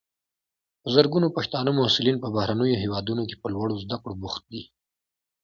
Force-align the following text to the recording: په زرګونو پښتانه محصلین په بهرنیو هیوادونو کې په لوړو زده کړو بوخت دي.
په 0.81 0.87
زرګونو 0.95 1.27
پښتانه 1.37 1.71
محصلین 1.79 2.17
په 2.23 2.27
بهرنیو 2.35 2.81
هیوادونو 2.83 3.23
کې 3.29 3.35
په 3.41 3.47
لوړو 3.53 3.75
زده 3.83 3.97
کړو 4.01 4.15
بوخت 4.21 4.43
دي. 4.53 4.63